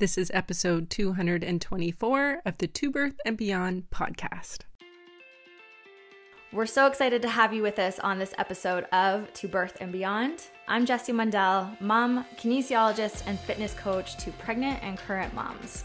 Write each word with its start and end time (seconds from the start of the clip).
This 0.00 0.16
is 0.16 0.30
episode 0.32 0.88
224 0.88 2.40
of 2.46 2.56
the 2.56 2.66
To 2.66 2.90
Birth 2.90 3.16
and 3.26 3.36
Beyond 3.36 3.90
podcast. 3.90 4.60
We're 6.52 6.64
so 6.64 6.86
excited 6.86 7.20
to 7.20 7.28
have 7.28 7.52
you 7.52 7.60
with 7.60 7.78
us 7.78 7.98
on 7.98 8.18
this 8.18 8.32
episode 8.38 8.84
of 8.92 9.30
To 9.34 9.46
Birth 9.46 9.76
and 9.78 9.92
Beyond. 9.92 10.46
I'm 10.66 10.86
Jessie 10.86 11.12
Mundell, 11.12 11.78
mom, 11.82 12.24
kinesiologist, 12.38 13.24
and 13.26 13.38
fitness 13.40 13.74
coach 13.74 14.16
to 14.24 14.30
pregnant 14.32 14.82
and 14.82 14.96
current 14.96 15.34
moms. 15.34 15.84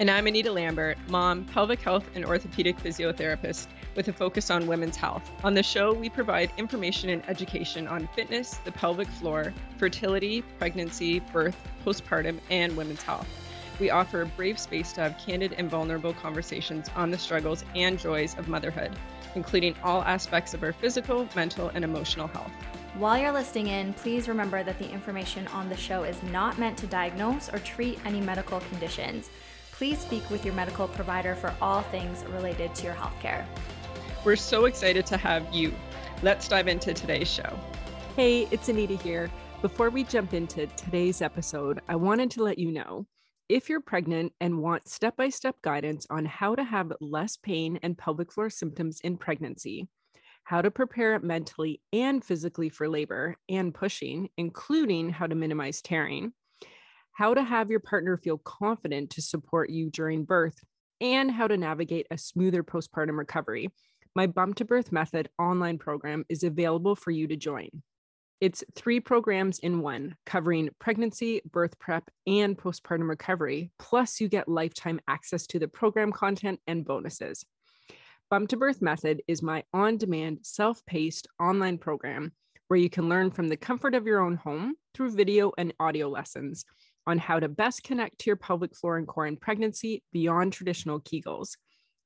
And 0.00 0.10
I'm 0.10 0.26
Anita 0.26 0.50
Lambert, 0.50 0.98
mom, 1.08 1.44
pelvic 1.44 1.80
health, 1.80 2.10
and 2.16 2.24
orthopedic 2.24 2.76
physiotherapist 2.78 3.68
with 3.98 4.06
a 4.06 4.12
focus 4.12 4.48
on 4.48 4.68
women's 4.68 4.94
health. 4.94 5.28
On 5.42 5.54
the 5.54 5.62
show, 5.62 5.92
we 5.92 6.08
provide 6.08 6.52
information 6.56 7.10
and 7.10 7.28
education 7.28 7.88
on 7.88 8.06
fitness, 8.14 8.58
the 8.64 8.70
pelvic 8.70 9.08
floor, 9.08 9.52
fertility, 9.76 10.42
pregnancy, 10.60 11.18
birth, 11.18 11.56
postpartum, 11.84 12.38
and 12.48 12.76
women's 12.76 13.02
health. 13.02 13.26
We 13.80 13.90
offer 13.90 14.22
a 14.22 14.26
brave 14.26 14.56
space 14.56 14.92
to 14.92 15.00
have 15.00 15.18
candid 15.18 15.54
and 15.54 15.68
vulnerable 15.68 16.12
conversations 16.12 16.88
on 16.94 17.10
the 17.10 17.18
struggles 17.18 17.64
and 17.74 17.98
joys 17.98 18.38
of 18.38 18.46
motherhood, 18.46 18.92
including 19.34 19.74
all 19.82 20.02
aspects 20.02 20.54
of 20.54 20.62
our 20.62 20.72
physical, 20.72 21.28
mental, 21.34 21.72
and 21.74 21.82
emotional 21.84 22.28
health. 22.28 22.52
While 22.94 23.18
you're 23.18 23.32
listening 23.32 23.66
in, 23.66 23.94
please 23.94 24.28
remember 24.28 24.62
that 24.62 24.78
the 24.78 24.88
information 24.88 25.48
on 25.48 25.68
the 25.68 25.76
show 25.76 26.04
is 26.04 26.22
not 26.22 26.56
meant 26.56 26.78
to 26.78 26.86
diagnose 26.86 27.52
or 27.52 27.58
treat 27.58 27.98
any 28.06 28.20
medical 28.20 28.60
conditions. 28.60 29.28
Please 29.72 29.98
speak 29.98 30.28
with 30.30 30.44
your 30.44 30.54
medical 30.54 30.86
provider 30.86 31.34
for 31.34 31.52
all 31.60 31.82
things 31.82 32.24
related 32.30 32.76
to 32.76 32.84
your 32.84 32.94
healthcare. 32.94 33.44
We're 34.24 34.36
so 34.36 34.64
excited 34.64 35.06
to 35.06 35.16
have 35.16 35.54
you. 35.54 35.72
Let's 36.22 36.48
dive 36.48 36.66
into 36.66 36.92
today's 36.92 37.30
show. 37.30 37.56
Hey, 38.16 38.48
it's 38.50 38.68
Anita 38.68 38.96
here. 38.96 39.30
Before 39.62 39.90
we 39.90 40.02
jump 40.02 40.34
into 40.34 40.66
today's 40.66 41.22
episode, 41.22 41.80
I 41.88 41.94
wanted 41.94 42.32
to 42.32 42.42
let 42.42 42.58
you 42.58 42.72
know 42.72 43.06
if 43.48 43.68
you're 43.68 43.80
pregnant 43.80 44.32
and 44.40 44.58
want 44.58 44.88
step 44.88 45.16
by 45.16 45.28
step 45.28 45.54
guidance 45.62 46.04
on 46.10 46.24
how 46.24 46.56
to 46.56 46.64
have 46.64 46.92
less 47.00 47.36
pain 47.36 47.78
and 47.84 47.96
pelvic 47.96 48.32
floor 48.32 48.50
symptoms 48.50 49.00
in 49.04 49.18
pregnancy, 49.18 49.88
how 50.42 50.62
to 50.62 50.70
prepare 50.72 51.18
mentally 51.20 51.80
and 51.92 52.24
physically 52.24 52.70
for 52.70 52.88
labor 52.88 53.36
and 53.48 53.72
pushing, 53.72 54.28
including 54.36 55.10
how 55.10 55.28
to 55.28 55.36
minimize 55.36 55.80
tearing, 55.80 56.32
how 57.12 57.34
to 57.34 57.42
have 57.44 57.70
your 57.70 57.80
partner 57.80 58.16
feel 58.16 58.38
confident 58.38 59.10
to 59.10 59.22
support 59.22 59.70
you 59.70 59.90
during 59.90 60.24
birth, 60.24 60.58
and 61.00 61.30
how 61.30 61.46
to 61.46 61.56
navigate 61.56 62.08
a 62.10 62.18
smoother 62.18 62.64
postpartum 62.64 63.16
recovery 63.16 63.70
my 64.18 64.26
Bump 64.26 64.56
to 64.56 64.64
Birth 64.64 64.90
Method 64.90 65.28
online 65.38 65.78
program 65.78 66.24
is 66.28 66.42
available 66.42 66.96
for 66.96 67.12
you 67.12 67.28
to 67.28 67.36
join. 67.36 67.68
It's 68.40 68.64
three 68.74 68.98
programs 68.98 69.60
in 69.60 69.80
one, 69.80 70.16
covering 70.26 70.70
pregnancy, 70.80 71.40
birth 71.48 71.78
prep, 71.78 72.10
and 72.26 72.58
postpartum 72.58 73.08
recovery. 73.08 73.70
Plus, 73.78 74.20
you 74.20 74.26
get 74.26 74.48
lifetime 74.48 74.98
access 75.06 75.46
to 75.46 75.60
the 75.60 75.68
program 75.68 76.10
content 76.10 76.58
and 76.66 76.84
bonuses. 76.84 77.46
Bump 78.28 78.48
to 78.48 78.56
Birth 78.56 78.82
Method 78.82 79.22
is 79.28 79.40
my 79.40 79.62
on 79.72 79.98
demand, 79.98 80.40
self 80.42 80.84
paced 80.84 81.28
online 81.38 81.78
program 81.78 82.32
where 82.66 82.80
you 82.80 82.90
can 82.90 83.08
learn 83.08 83.30
from 83.30 83.46
the 83.46 83.56
comfort 83.56 83.94
of 83.94 84.04
your 84.04 84.20
own 84.20 84.34
home 84.34 84.74
through 84.94 85.12
video 85.12 85.52
and 85.56 85.72
audio 85.78 86.08
lessons 86.08 86.64
on 87.06 87.18
how 87.18 87.38
to 87.38 87.48
best 87.48 87.84
connect 87.84 88.18
to 88.18 88.30
your 88.30 88.36
pelvic 88.36 88.74
floor 88.74 88.96
and 88.96 89.06
core 89.06 89.28
in 89.28 89.36
pregnancy 89.36 90.02
beyond 90.10 90.52
traditional 90.52 90.98
Kegels 90.98 91.56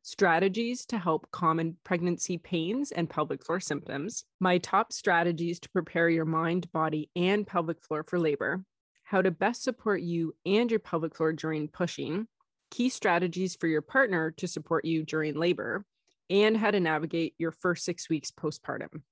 strategies 0.03 0.85
to 0.87 0.99
help 0.99 1.31
common 1.31 1.77
pregnancy 1.85 2.37
pains 2.37 2.91
and 2.93 3.09
pelvic 3.09 3.45
floor 3.45 3.61
symptoms, 3.61 4.25
my 4.41 4.59
top 4.59 4.93
strategies 4.93 5.61
to 5.61 5.71
prepare 5.71 6.09
your 6.09 6.25
mind, 6.25 6.71
body, 6.73 7.09
and 7.17 7.47
pelvic 7.47 7.81
floor 7.81 8.05
for 8.07 8.19
labor, 8.19 8.65
how 9.05 9.23
to 9.23 9.31
best 9.31 9.63
support 9.63 10.03
you 10.03 10.35
and 10.45 10.71
your 10.71 10.81
pelvic 10.81 11.15
floor 11.15 11.33
during 11.33 11.69
pushing, 11.69 12.27
key 12.71 12.89
strategies 12.89 13.55
for 13.55 13.69
your 13.69 13.83
partner 13.83 14.33
to 14.33 14.49
support 14.49 14.85
you 14.85 15.05
during 15.05 15.35
labor, 15.35 15.85
and 16.29 16.57
how 16.57 16.71
to 16.71 16.81
navigate 16.81 17.35
your 17.39 17.53
first 17.53 17.85
six 17.85 18.09
weeks 18.09 18.31
postpartum. 18.31 19.03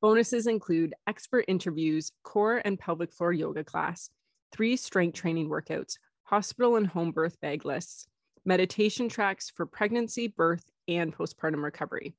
Bonuses 0.00 0.46
include 0.46 0.94
expert 1.06 1.44
interviews, 1.48 2.12
core 2.22 2.60
and 2.64 2.78
pelvic 2.78 3.12
floor 3.12 3.32
yoga 3.32 3.64
class, 3.64 4.10
three 4.52 4.76
strength 4.76 5.14
training 5.14 5.48
workouts, 5.48 5.94
hospital 6.24 6.76
and 6.76 6.86
home 6.86 7.10
birth 7.12 7.40
bag 7.40 7.64
lists, 7.64 8.06
meditation 8.44 9.08
tracks 9.08 9.50
for 9.54 9.66
pregnancy, 9.66 10.28
birth, 10.28 10.64
and 10.88 11.16
postpartum 11.16 11.62
recovery. 11.62 12.14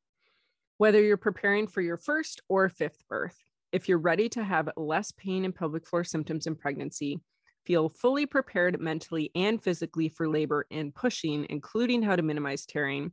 Whether 0.78 1.02
you're 1.02 1.18
preparing 1.18 1.68
for 1.68 1.82
your 1.82 1.98
first 1.98 2.42
or 2.50 2.70
fifth 2.70 3.04
birth, 3.08 3.38
if 3.72 3.90
you're 3.90 3.98
ready 3.98 4.30
to 4.30 4.44
have 4.44 4.70
less 4.78 5.12
pain 5.12 5.46
and 5.46 5.56
pelvic 5.56 5.88
floor 5.88 6.04
symptoms 6.04 6.48
in 6.48 6.56
pregnancy, 6.56 7.20
feel 7.66 7.90
fully 7.90 8.26
prepared 8.26 8.80
mentally 8.80 9.32
and 9.36 9.62
physically 9.62 10.10
for 10.10 10.28
labor 10.28 10.66
and 10.72 10.94
pushing, 10.94 11.46
including 11.50 12.02
how 12.02 12.16
to 12.16 12.22
minimize 12.22 12.66
tearing 12.66 13.12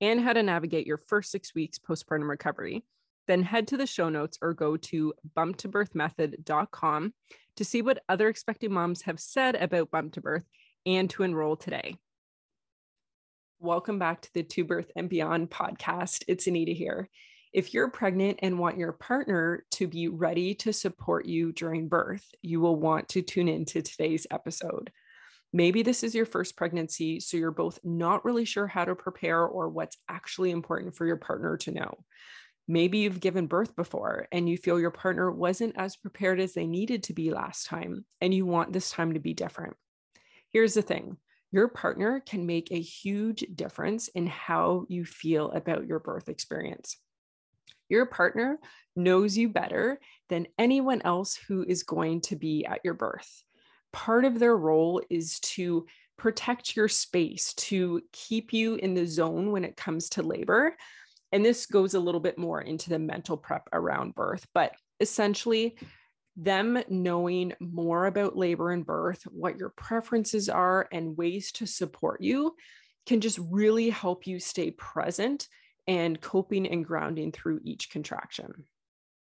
and 0.00 0.20
how 0.20 0.32
to 0.32 0.42
navigate 0.42 0.86
your 0.86 0.98
first 0.98 1.30
six 1.30 1.54
weeks 1.54 1.78
postpartum 1.78 2.28
recovery, 2.28 2.84
then 3.26 3.42
head 3.42 3.68
to 3.68 3.76
the 3.76 3.86
show 3.86 4.08
notes 4.08 4.38
or 4.42 4.52
go 4.52 4.76
to 4.76 5.14
bumptobirthmethod.com 5.36 7.14
to 7.56 7.64
see 7.64 7.82
what 7.82 8.02
other 8.08 8.28
expecting 8.28 8.72
moms 8.72 9.02
have 9.02 9.20
said 9.20 9.54
about 9.54 9.90
bump 9.90 10.12
to 10.12 10.20
birth 10.20 10.44
and 10.84 11.08
to 11.10 11.22
enroll 11.22 11.56
today. 11.56 11.96
Welcome 13.64 13.98
back 13.98 14.20
to 14.20 14.34
the 14.34 14.42
To 14.42 14.62
Birth 14.62 14.90
and 14.94 15.08
Beyond 15.08 15.48
podcast. 15.48 16.22
It's 16.28 16.46
Anita 16.46 16.72
here. 16.72 17.08
If 17.54 17.72
you're 17.72 17.88
pregnant 17.88 18.40
and 18.42 18.58
want 18.58 18.76
your 18.76 18.92
partner 18.92 19.64
to 19.70 19.88
be 19.88 20.08
ready 20.08 20.54
to 20.56 20.72
support 20.74 21.24
you 21.24 21.50
during 21.50 21.88
birth, 21.88 22.26
you 22.42 22.60
will 22.60 22.76
want 22.76 23.08
to 23.08 23.22
tune 23.22 23.48
into 23.48 23.80
today's 23.80 24.26
episode. 24.30 24.92
Maybe 25.50 25.82
this 25.82 26.04
is 26.04 26.14
your 26.14 26.26
first 26.26 26.58
pregnancy, 26.58 27.20
so 27.20 27.38
you're 27.38 27.52
both 27.52 27.78
not 27.82 28.22
really 28.26 28.44
sure 28.44 28.66
how 28.66 28.84
to 28.84 28.94
prepare 28.94 29.42
or 29.42 29.70
what's 29.70 29.96
actually 30.10 30.50
important 30.50 30.94
for 30.94 31.06
your 31.06 31.16
partner 31.16 31.56
to 31.56 31.70
know. 31.70 32.04
Maybe 32.68 32.98
you've 32.98 33.18
given 33.18 33.46
birth 33.46 33.74
before 33.74 34.28
and 34.30 34.46
you 34.46 34.58
feel 34.58 34.78
your 34.78 34.90
partner 34.90 35.32
wasn't 35.32 35.78
as 35.78 35.96
prepared 35.96 36.38
as 36.38 36.52
they 36.52 36.66
needed 36.66 37.04
to 37.04 37.14
be 37.14 37.30
last 37.30 37.66
time, 37.66 38.04
and 38.20 38.34
you 38.34 38.44
want 38.44 38.74
this 38.74 38.90
time 38.90 39.14
to 39.14 39.20
be 39.20 39.32
different. 39.32 39.74
Here's 40.50 40.74
the 40.74 40.82
thing 40.82 41.16
your 41.54 41.68
partner 41.68 42.18
can 42.18 42.46
make 42.46 42.72
a 42.72 42.80
huge 42.80 43.44
difference 43.54 44.08
in 44.08 44.26
how 44.26 44.84
you 44.88 45.04
feel 45.04 45.52
about 45.52 45.86
your 45.86 46.00
birth 46.00 46.28
experience. 46.28 46.96
Your 47.88 48.06
partner 48.06 48.58
knows 48.96 49.38
you 49.38 49.48
better 49.48 50.00
than 50.28 50.48
anyone 50.58 51.00
else 51.02 51.36
who 51.36 51.62
is 51.62 51.84
going 51.84 52.22
to 52.22 52.34
be 52.34 52.66
at 52.66 52.80
your 52.82 52.94
birth. 52.94 53.44
Part 53.92 54.24
of 54.24 54.40
their 54.40 54.56
role 54.56 55.00
is 55.08 55.38
to 55.54 55.86
protect 56.16 56.74
your 56.74 56.88
space, 56.88 57.54
to 57.54 58.02
keep 58.10 58.52
you 58.52 58.74
in 58.74 58.94
the 58.94 59.06
zone 59.06 59.52
when 59.52 59.64
it 59.64 59.76
comes 59.76 60.08
to 60.08 60.24
labor. 60.24 60.76
And 61.30 61.44
this 61.44 61.66
goes 61.66 61.94
a 61.94 62.00
little 62.00 62.20
bit 62.20 62.36
more 62.36 62.62
into 62.62 62.90
the 62.90 62.98
mental 62.98 63.36
prep 63.36 63.68
around 63.72 64.16
birth, 64.16 64.44
but 64.54 64.74
essentially, 64.98 65.78
them 66.36 66.82
knowing 66.88 67.52
more 67.60 68.06
about 68.06 68.36
labor 68.36 68.70
and 68.70 68.84
birth, 68.84 69.22
what 69.24 69.58
your 69.58 69.70
preferences 69.70 70.48
are, 70.48 70.88
and 70.92 71.16
ways 71.16 71.52
to 71.52 71.66
support 71.66 72.20
you 72.20 72.54
can 73.06 73.20
just 73.20 73.38
really 73.50 73.90
help 73.90 74.26
you 74.26 74.40
stay 74.40 74.70
present 74.72 75.48
and 75.86 76.20
coping 76.20 76.66
and 76.66 76.84
grounding 76.84 77.30
through 77.30 77.60
each 77.64 77.90
contraction. 77.90 78.64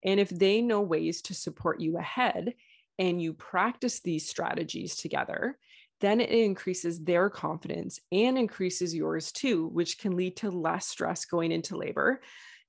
And 0.04 0.20
if 0.20 0.30
they 0.30 0.62
know 0.62 0.82
ways 0.82 1.22
to 1.24 1.34
support 1.34 1.80
you 1.80 1.98
ahead 1.98 2.54
and 2.98 3.22
you 3.22 3.34
practice 3.34 4.02
these 4.02 4.30
strategies 4.30 4.96
together, 4.96 5.58
then 6.02 6.22
it 6.22 6.30
increases 6.30 7.04
their 7.04 7.30
confidence 7.30 8.00
and 8.12 8.38
increases 8.38 8.96
yours 8.96 9.32
too, 9.32 9.68
which 9.68 9.98
can 9.98 10.16
lead 10.16 10.38
to 10.38 10.52
less 10.52 10.88
stress 10.88 11.26
going 11.26 11.52
into 11.52 11.78
labor 11.78 12.22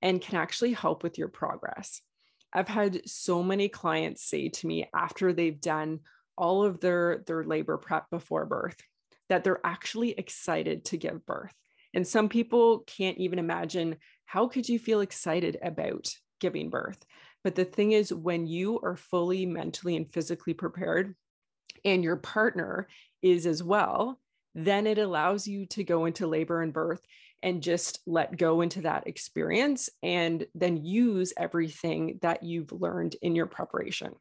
and 0.02 0.20
can 0.20 0.36
actually 0.36 0.72
help 0.72 1.02
with 1.02 1.18
your 1.18 1.28
progress. 1.28 2.00
I've 2.52 2.68
had 2.68 3.08
so 3.08 3.42
many 3.42 3.68
clients 3.68 4.24
say 4.24 4.48
to 4.48 4.66
me 4.66 4.88
after 4.94 5.32
they've 5.32 5.60
done 5.60 6.00
all 6.36 6.64
of 6.64 6.80
their 6.80 7.22
their 7.26 7.44
labor 7.44 7.76
prep 7.76 8.08
before 8.10 8.46
birth 8.46 8.76
that 9.28 9.44
they're 9.44 9.64
actually 9.64 10.10
excited 10.12 10.84
to 10.86 10.96
give 10.96 11.24
birth. 11.24 11.54
And 11.94 12.06
some 12.06 12.28
people 12.28 12.80
can't 12.80 13.18
even 13.18 13.38
imagine 13.38 13.96
how 14.24 14.48
could 14.48 14.68
you 14.68 14.78
feel 14.78 15.00
excited 15.00 15.56
about 15.62 16.12
giving 16.40 16.70
birth? 16.70 17.04
But 17.42 17.54
the 17.54 17.64
thing 17.64 17.92
is 17.92 18.12
when 18.12 18.46
you 18.46 18.80
are 18.80 18.96
fully 18.96 19.46
mentally 19.46 19.96
and 19.96 20.12
physically 20.12 20.54
prepared 20.54 21.14
and 21.84 22.04
your 22.04 22.16
partner 22.16 22.88
is 23.22 23.46
as 23.46 23.62
well, 23.62 24.20
then 24.54 24.86
it 24.86 24.98
allows 24.98 25.46
you 25.46 25.66
to 25.66 25.84
go 25.84 26.04
into 26.04 26.26
labor 26.26 26.60
and 26.60 26.72
birth 26.72 27.04
and 27.42 27.62
just 27.62 28.00
let 28.06 28.36
go 28.36 28.60
into 28.60 28.82
that 28.82 29.06
experience 29.06 29.88
and 30.02 30.46
then 30.54 30.84
use 30.84 31.32
everything 31.36 32.18
that 32.22 32.42
you've 32.42 32.72
learned 32.72 33.16
in 33.22 33.34
your 33.34 33.46
preparation. 33.46 34.12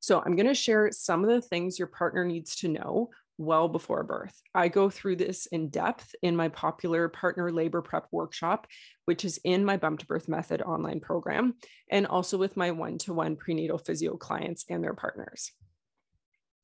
So, 0.00 0.22
I'm 0.24 0.36
going 0.36 0.46
to 0.46 0.54
share 0.54 0.90
some 0.92 1.24
of 1.24 1.30
the 1.30 1.42
things 1.42 1.78
your 1.78 1.88
partner 1.88 2.24
needs 2.24 2.56
to 2.56 2.68
know 2.68 3.10
well 3.38 3.68
before 3.68 4.02
birth. 4.02 4.34
I 4.54 4.68
go 4.68 4.90
through 4.90 5.16
this 5.16 5.46
in 5.46 5.70
depth 5.70 6.14
in 6.22 6.36
my 6.36 6.48
popular 6.48 7.08
partner 7.08 7.50
labor 7.50 7.80
prep 7.80 8.06
workshop, 8.10 8.66
which 9.06 9.24
is 9.24 9.40
in 9.44 9.64
my 9.64 9.76
Bump 9.76 10.00
to 10.00 10.06
Birth 10.06 10.28
Method 10.28 10.60
online 10.60 11.00
program, 11.00 11.54
and 11.90 12.06
also 12.06 12.36
with 12.36 12.56
my 12.56 12.72
one 12.72 12.98
to 12.98 13.14
one 13.14 13.36
prenatal 13.36 13.78
physio 13.78 14.16
clients 14.16 14.64
and 14.68 14.82
their 14.82 14.94
partners. 14.94 15.52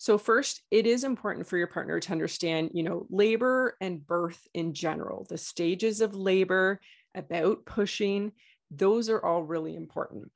So 0.04 0.18
first, 0.18 0.60
it 0.70 0.86
is 0.86 1.02
important 1.02 1.46
for 1.46 1.56
your 1.56 1.66
partner 1.66 1.98
to 1.98 2.12
understand, 2.12 2.72
you 2.74 2.82
know, 2.82 3.06
labor 3.08 3.74
and 3.80 4.06
birth 4.06 4.38
in 4.52 4.74
general, 4.74 5.26
the 5.30 5.38
stages 5.38 6.02
of 6.02 6.14
labor, 6.14 6.78
about 7.14 7.64
pushing, 7.64 8.32
those 8.70 9.08
are 9.08 9.24
all 9.24 9.42
really 9.42 9.74
important. 9.74 10.30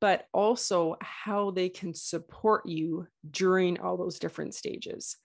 But 0.00 0.28
also 0.32 0.98
how 1.00 1.50
they 1.50 1.68
can 1.68 1.94
support 1.94 2.68
you 2.68 3.08
during 3.28 3.80
all 3.80 3.96
those 3.96 4.20
different 4.20 4.54
stages. 4.54 5.16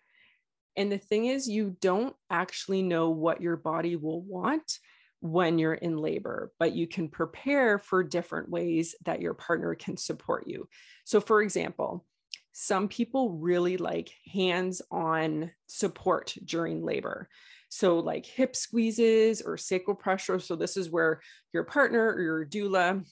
And 0.76 0.92
the 0.92 0.98
thing 0.98 1.28
is, 1.28 1.48
you 1.48 1.78
don't 1.80 2.16
actually 2.32 2.82
know 2.82 3.12
what 3.12 3.44
your 3.44 3.58
body 3.58 3.96
will 3.96 4.24
want 4.24 4.80
when 5.20 5.60
you're 5.60 5.76
in 5.76 5.98
labor, 5.98 6.52
but 6.58 6.74
you 6.74 6.88
can 6.88 7.10
prepare 7.10 7.78
for 7.78 8.04
different 8.04 8.50
ways 8.50 8.96
that 9.06 9.22
your 9.22 9.36
partner 9.36 9.76
can 9.76 9.98
support 9.98 10.48
you. 10.48 10.68
So, 11.06 11.22
for 11.22 11.44
example, 11.44 12.08
some 12.54 12.88
people 12.88 13.32
really 13.32 13.78
like 13.78 14.12
hands 14.32 14.82
on 14.92 15.52
support 15.68 16.36
during 16.46 16.86
labor. 16.86 17.28
So, 17.70 18.00
like 18.00 18.26
hip 18.28 18.56
squeezes 18.56 19.42
or 19.42 19.58
sacral 19.58 19.96
pressure. 19.96 20.40
So, 20.40 20.56
this 20.56 20.78
is 20.78 20.92
where 20.92 21.22
your 21.52 21.64
partner 21.64 22.14
or 22.14 22.22
your 22.22 22.46
doula 22.46 23.04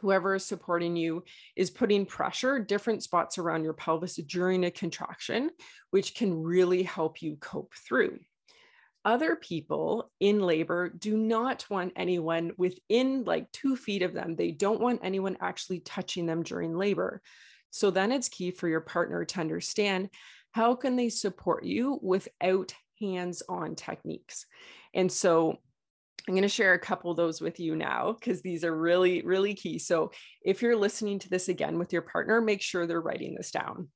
whoever 0.00 0.34
is 0.34 0.44
supporting 0.44 0.96
you 0.96 1.22
is 1.54 1.70
putting 1.70 2.04
pressure 2.04 2.58
different 2.58 3.02
spots 3.02 3.38
around 3.38 3.62
your 3.62 3.72
pelvis 3.72 4.16
during 4.16 4.64
a 4.64 4.70
contraction 4.70 5.50
which 5.90 6.14
can 6.14 6.42
really 6.42 6.82
help 6.82 7.22
you 7.22 7.36
cope 7.36 7.72
through 7.74 8.18
other 9.04 9.36
people 9.36 10.10
in 10.18 10.40
labor 10.40 10.88
do 10.88 11.16
not 11.16 11.64
want 11.70 11.92
anyone 11.94 12.50
within 12.56 13.22
like 13.24 13.50
two 13.52 13.76
feet 13.76 14.02
of 14.02 14.12
them 14.14 14.34
they 14.34 14.50
don't 14.50 14.80
want 14.80 15.00
anyone 15.04 15.36
actually 15.40 15.80
touching 15.80 16.26
them 16.26 16.42
during 16.42 16.76
labor 16.76 17.22
so 17.74 17.90
then 17.90 18.12
it's 18.12 18.28
key 18.28 18.52
for 18.52 18.68
your 18.68 18.80
partner 18.80 19.24
to 19.24 19.40
understand 19.40 20.08
how 20.52 20.76
can 20.76 20.94
they 20.94 21.08
support 21.08 21.64
you 21.64 21.98
without 22.02 22.72
hands-on 23.00 23.74
techniques 23.74 24.46
and 24.94 25.10
so 25.10 25.58
I'm 26.26 26.34
going 26.34 26.42
to 26.42 26.48
share 26.48 26.72
a 26.72 26.78
couple 26.78 27.10
of 27.10 27.18
those 27.18 27.40
with 27.40 27.60
you 27.60 27.76
now 27.76 28.12
because 28.12 28.40
these 28.40 28.64
are 28.64 28.74
really, 28.74 29.20
really 29.22 29.52
key. 29.52 29.78
So, 29.78 30.10
if 30.42 30.62
you're 30.62 30.74
listening 30.74 31.18
to 31.18 31.28
this 31.28 31.50
again 31.50 31.78
with 31.78 31.92
your 31.92 32.00
partner, 32.00 32.40
make 32.40 32.62
sure 32.62 32.86
they're 32.86 32.98
writing 32.98 33.34
this 33.34 33.50
down. 33.50 33.88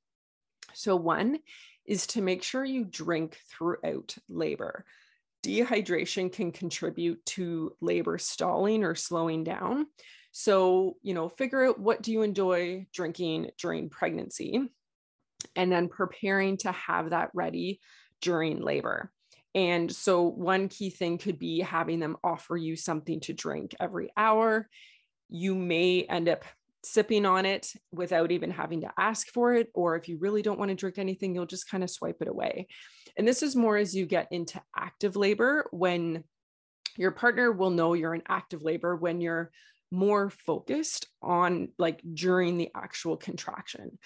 So, 0.75 0.95
one 0.95 1.39
is 1.87 2.05
to 2.07 2.21
make 2.21 2.43
sure 2.43 2.63
you 2.63 2.85
drink 2.85 3.39
throughout 3.49 4.15
labor. 4.29 4.85
Dehydration 5.43 6.31
can 6.31 6.51
contribute 6.51 7.25
to 7.25 7.71
labor 7.81 8.19
stalling 8.19 8.83
or 8.83 8.93
slowing 8.93 9.43
down. 9.43 9.87
So, 10.39 10.95
you 11.01 11.13
know, 11.13 11.27
figure 11.27 11.65
out 11.65 11.81
what 11.81 12.01
do 12.01 12.13
you 12.13 12.21
enjoy 12.21 12.87
drinking 12.93 13.49
during 13.59 13.89
pregnancy 13.89 14.69
and 15.53 15.69
then 15.69 15.89
preparing 15.89 16.55
to 16.59 16.71
have 16.71 17.09
that 17.09 17.31
ready 17.33 17.81
during 18.21 18.61
labor. 18.61 19.11
And 19.53 19.91
so, 19.91 20.23
one 20.23 20.69
key 20.69 20.91
thing 20.91 21.17
could 21.17 21.39
be 21.39 21.59
having 21.59 21.99
them 21.99 22.15
offer 22.23 22.55
you 22.55 22.77
something 22.77 23.19
to 23.21 23.33
drink 23.33 23.75
every 23.81 24.13
hour. 24.15 24.69
You 25.27 25.55
may 25.55 26.03
end 26.03 26.29
up 26.29 26.45
sipping 26.85 27.25
on 27.25 27.45
it 27.45 27.73
without 27.91 28.31
even 28.31 28.49
having 28.49 28.79
to 28.81 28.91
ask 28.97 29.27
for 29.33 29.53
it. 29.55 29.67
Or 29.73 29.97
if 29.97 30.07
you 30.07 30.19
really 30.19 30.41
don't 30.41 30.57
want 30.57 30.69
to 30.69 30.75
drink 30.75 30.99
anything, 30.99 31.35
you'll 31.35 31.47
just 31.47 31.69
kind 31.69 31.83
of 31.83 31.89
swipe 31.89 32.21
it 32.21 32.29
away. 32.29 32.67
And 33.17 33.27
this 33.27 33.43
is 33.43 33.57
more 33.57 33.75
as 33.75 33.93
you 33.93 34.05
get 34.05 34.29
into 34.31 34.61
active 34.73 35.17
labor 35.17 35.67
when 35.71 36.23
your 36.95 37.11
partner 37.11 37.51
will 37.51 37.71
know 37.71 37.93
you're 37.93 38.15
in 38.15 38.23
active 38.29 38.63
labor 38.63 38.95
when 38.95 39.19
you're 39.19 39.51
more 39.91 40.29
focused 40.29 41.07
on 41.21 41.69
like 41.77 42.01
during 42.13 42.57
the 42.57 42.69
actual 42.75 43.17
contraction. 43.17 43.97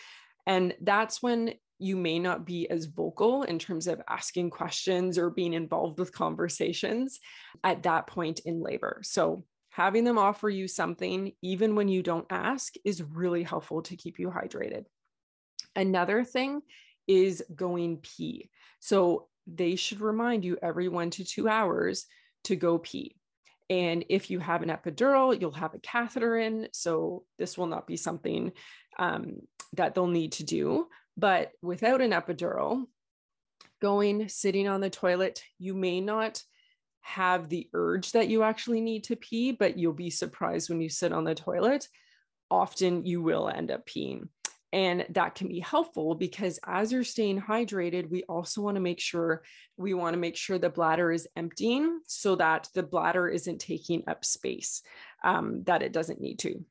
And 0.45 0.74
that's 0.81 1.21
when 1.21 1.53
you 1.80 1.97
may 1.97 2.19
not 2.19 2.45
be 2.45 2.69
as 2.69 2.85
vocal 2.85 3.44
in 3.44 3.59
terms 3.59 3.88
of 3.88 4.01
asking 4.09 4.50
questions 4.50 5.18
or 5.18 5.30
being 5.30 5.53
involved 5.53 6.00
with 6.00 6.13
conversations 6.13 7.19
at 7.63 7.83
that 7.83 8.07
point 8.07 8.39
in 8.45 8.62
labor. 8.62 9.00
So, 9.03 9.44
having 9.69 10.03
them 10.03 10.19
offer 10.19 10.50
you 10.50 10.68
something, 10.68 11.33
even 11.41 11.75
when 11.75 11.88
you 11.88 12.03
don't 12.03 12.27
ask, 12.30 12.75
is 12.85 13.01
really 13.01 13.44
helpful 13.44 13.81
to 13.81 13.97
keep 13.97 14.19
you 14.19 14.30
hydrated. 14.30 14.85
Another 15.75 16.24
thing 16.24 16.62
is 17.07 17.44
going 17.53 17.97
pee. 17.97 18.50
So, 18.80 19.27
they 19.45 19.75
should 19.75 20.00
remind 20.00 20.45
you 20.45 20.57
every 20.62 20.88
one 20.88 21.09
to 21.12 21.25
two 21.25 21.50
hours 21.50 22.06
to 22.45 22.56
go 22.56 22.77
pee. 22.77 23.18
And 23.74 24.06
if 24.08 24.30
you 24.30 24.38
have 24.38 24.62
an 24.62 24.70
epidural, 24.70 25.40
you'll 25.40 25.52
have 25.54 25.74
a 25.74 25.80
catheter 25.80 26.38
in. 26.38 26.68
So, 26.74 27.24
this 27.40 27.58
will 27.58 27.66
not 27.66 27.88
be 27.88 27.98
something 27.98 28.52
um, 29.00 29.38
that 29.74 29.96
they'll 29.96 30.06
need 30.06 30.34
to 30.34 30.44
do. 30.44 30.88
But 31.18 31.54
without 31.64 32.00
an 32.00 32.12
epidural, 32.12 32.86
going, 33.81 34.30
sitting 34.30 34.68
on 34.68 34.80
the 34.80 34.92
toilet, 34.92 35.42
you 35.58 35.74
may 35.74 36.02
not 36.02 36.44
have 37.02 37.50
the 37.50 37.68
urge 37.74 38.12
that 38.12 38.30
you 38.30 38.44
actually 38.44 38.80
need 38.80 39.06
to 39.06 39.16
pee, 39.16 39.52
but 39.52 39.78
you'll 39.78 39.92
be 39.94 40.12
surprised 40.12 40.69
when 40.69 40.80
you 40.80 40.90
sit 40.90 41.12
on 41.12 41.24
the 41.24 41.34
toilet. 41.34 41.88
Often 42.52 43.08
you 43.08 43.24
will 43.24 43.50
end 43.50 43.72
up 43.72 43.88
peeing. 43.88 44.30
And 44.74 45.06
that 45.10 45.36
can 45.36 45.48
be 45.48 45.60
helpful 45.60 46.16
because 46.16 46.60
as 46.66 46.92
you're 46.92 47.04
staying 47.04 47.40
hydrated, 47.40 48.10
we 48.10 48.24
also 48.24 48.62
want 48.62 48.75
to 48.75 48.81
make 48.81 49.00
sure 49.00 49.44
we 49.78 49.94
want 49.94 50.16
to 50.16 50.20
make 50.20 50.36
sure 50.36 50.58
the 50.58 50.68
bladder 50.68 51.12
is 51.12 51.28
emptying 51.36 52.00
so 52.08 52.36
that 52.38 52.68
the 52.74 52.81
bladder 52.81 53.30
isn't 53.30 53.60
taking 53.62 54.04
up 54.08 54.25
space 54.25 54.81
um, 55.24 55.62
that 55.66 55.84
it 55.84 55.94
doesn't 55.94 56.20
need 56.20 56.40
to. 56.40 56.66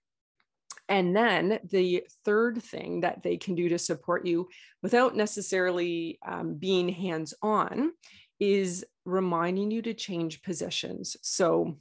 And 0.88 1.14
then 1.14 1.60
the 1.70 2.02
third 2.24 2.60
thing 2.60 3.02
that 3.02 3.22
they 3.22 3.36
can 3.36 3.54
do 3.54 3.68
to 3.68 3.78
support 3.78 4.26
you 4.26 4.48
without 4.82 5.14
necessarily 5.14 6.18
um, 6.26 6.54
being 6.54 6.88
hands 6.88 7.34
on 7.40 7.92
is 8.40 8.84
reminding 9.04 9.70
you 9.70 9.80
to 9.82 9.94
change 9.94 10.42
positions. 10.42 11.16
So, 11.22 11.76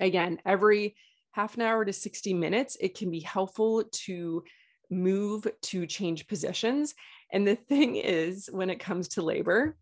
again, 0.00 0.40
every 0.44 0.96
half 1.30 1.54
an 1.54 1.62
hour 1.62 1.84
to 1.84 1.92
60 1.92 2.34
minutes, 2.34 2.76
it 2.80 2.98
can 2.98 3.12
be 3.12 3.20
helpful 3.20 3.84
to 3.92 4.42
move 4.90 5.46
to 5.62 5.86
change 5.86 6.26
positions. 6.26 6.94
And 7.32 7.46
the 7.46 7.56
thing 7.56 7.96
is, 7.96 8.48
when 8.52 8.70
it 8.70 8.80
comes 8.80 9.08
to 9.08 9.22
labor, 9.22 9.76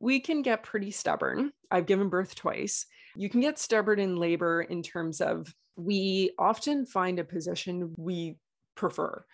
we 0.00 0.20
can 0.20 0.42
get 0.42 0.62
pretty 0.62 0.90
stubborn. 0.90 1.52
I've 1.70 1.86
given 1.86 2.08
birth 2.08 2.34
twice. 2.34 2.86
You 3.16 3.28
can 3.28 3.40
get 3.40 3.58
stubborn 3.58 3.98
in 3.98 4.16
labor 4.16 4.62
in 4.62 4.82
terms 4.82 5.20
of 5.20 5.52
we 5.76 6.32
often 6.38 6.86
find 6.86 7.18
a 7.18 7.24
position 7.24 7.94
we 7.96 8.36
prefer. 8.74 9.24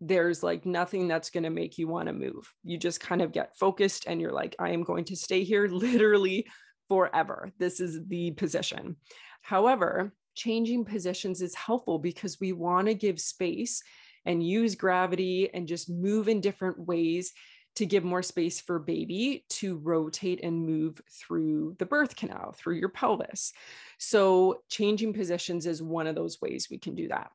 There's 0.00 0.42
like 0.42 0.64
nothing 0.64 1.08
that's 1.08 1.30
going 1.30 1.44
to 1.44 1.50
make 1.50 1.76
you 1.76 1.86
want 1.86 2.08
to 2.08 2.14
move. 2.14 2.52
You 2.64 2.78
just 2.78 3.00
kind 3.00 3.20
of 3.20 3.32
get 3.32 3.56
focused 3.58 4.04
and 4.06 4.20
you're 4.20 4.32
like, 4.32 4.56
I 4.58 4.70
am 4.70 4.82
going 4.82 5.04
to 5.06 5.16
stay 5.16 5.44
here 5.44 5.68
literally 5.68 6.46
forever. 6.88 7.52
This 7.58 7.80
is 7.80 8.00
the 8.08 8.30
position. 8.32 8.96
However, 9.42 10.12
changing 10.34 10.84
positions 10.84 11.42
is 11.42 11.54
helpful 11.54 11.98
because 11.98 12.40
we 12.40 12.52
want 12.52 12.86
to 12.86 12.94
give 12.94 13.20
space 13.20 13.82
and 14.24 14.46
use 14.46 14.74
gravity 14.74 15.50
and 15.52 15.68
just 15.68 15.88
move 15.88 16.28
in 16.28 16.40
different 16.40 16.78
ways 16.78 17.32
to 17.76 17.86
give 17.86 18.04
more 18.04 18.22
space 18.22 18.60
for 18.60 18.78
baby 18.78 19.44
to 19.48 19.76
rotate 19.76 20.42
and 20.42 20.66
move 20.66 21.00
through 21.10 21.76
the 21.78 21.86
birth 21.86 22.16
canal, 22.16 22.52
through 22.52 22.74
your 22.76 22.88
pelvis. 22.88 23.52
So, 23.98 24.62
changing 24.68 25.14
positions 25.14 25.66
is 25.66 25.82
one 25.82 26.06
of 26.06 26.16
those 26.16 26.40
ways 26.40 26.68
we 26.70 26.78
can 26.78 26.94
do 26.94 27.08
that. 27.08 27.30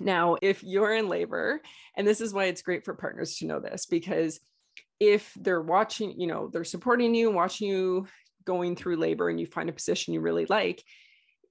Now, 0.00 0.36
if 0.40 0.62
you're 0.62 0.94
in 0.94 1.08
labor, 1.08 1.60
and 1.94 2.06
this 2.06 2.20
is 2.20 2.32
why 2.32 2.44
it's 2.44 2.62
great 2.62 2.84
for 2.84 2.94
partners 2.94 3.36
to 3.36 3.46
know 3.46 3.60
this, 3.60 3.84
because 3.86 4.40
if 4.98 5.32
they're 5.38 5.60
watching, 5.60 6.18
you 6.18 6.26
know, 6.26 6.48
they're 6.48 6.64
supporting 6.64 7.14
you, 7.14 7.30
watching 7.30 7.68
you 7.68 8.06
going 8.44 8.76
through 8.76 8.96
labor, 8.96 9.28
and 9.28 9.38
you 9.38 9.46
find 9.46 9.68
a 9.68 9.74
position 9.74 10.14
you 10.14 10.20
really 10.20 10.46
like, 10.46 10.82